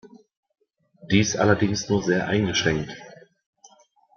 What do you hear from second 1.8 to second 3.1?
nur sehr eingeschränkt.